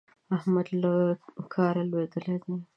احمد 0.37 0.67
له 0.81 0.93
کاره 1.53 1.83
لوېدلی 1.91 2.37
دی. 2.43 2.55